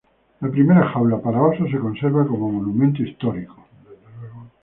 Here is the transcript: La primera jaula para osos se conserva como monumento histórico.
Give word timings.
La 0.43 0.47
primera 0.53 0.87
jaula 0.91 1.19
para 1.21 1.43
osos 1.43 1.69
se 1.69 1.77
conserva 1.77 2.25
como 2.25 2.51
monumento 2.51 3.03
histórico. 3.03 3.63